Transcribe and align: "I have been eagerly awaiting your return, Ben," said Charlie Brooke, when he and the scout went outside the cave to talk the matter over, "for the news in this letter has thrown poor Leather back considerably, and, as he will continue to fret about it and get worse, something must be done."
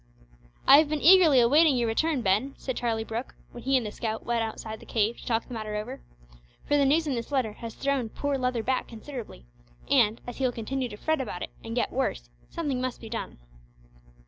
"I 0.65 0.77
have 0.77 0.89
been 0.89 0.99
eagerly 0.99 1.39
awaiting 1.39 1.77
your 1.77 1.87
return, 1.87 2.23
Ben," 2.23 2.55
said 2.57 2.75
Charlie 2.75 3.03
Brooke, 3.03 3.35
when 3.51 3.61
he 3.61 3.77
and 3.77 3.85
the 3.85 3.91
scout 3.91 4.25
went 4.25 4.41
outside 4.41 4.79
the 4.79 4.85
cave 4.87 5.17
to 5.19 5.25
talk 5.27 5.45
the 5.47 5.53
matter 5.53 5.75
over, 5.75 6.01
"for 6.65 6.75
the 6.75 6.85
news 6.87 7.05
in 7.05 7.13
this 7.13 7.31
letter 7.31 7.53
has 7.53 7.75
thrown 7.75 8.09
poor 8.09 8.35
Leather 8.35 8.63
back 8.63 8.87
considerably, 8.87 9.45
and, 9.91 10.19
as 10.25 10.37
he 10.37 10.43
will 10.43 10.51
continue 10.51 10.89
to 10.89 10.97
fret 10.97 11.21
about 11.21 11.43
it 11.43 11.51
and 11.63 11.75
get 11.75 11.91
worse, 11.93 12.31
something 12.49 12.81
must 12.81 12.99
be 12.99 13.09
done." 13.09 13.37